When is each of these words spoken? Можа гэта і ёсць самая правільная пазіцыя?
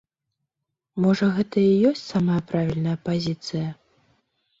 Можа 1.03 1.27
гэта 1.35 1.59
і 1.71 1.75
ёсць 1.89 2.01
самая 2.13 2.39
правільная 2.53 2.97
пазіцыя? 3.11 3.67